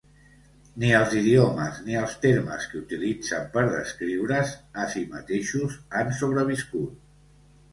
Ni 0.83 0.87
els 0.99 1.11
idiomes 1.17 1.75
ni 1.89 1.97
els 1.99 2.15
termes 2.23 2.65
que 2.71 2.79
utilitzen 2.81 3.45
per 3.57 3.67
descriure's 3.75 4.55
a 4.85 4.89
si 4.95 5.05
mateixos 5.13 5.77
han 6.01 6.11
sobreviscut. 6.23 6.99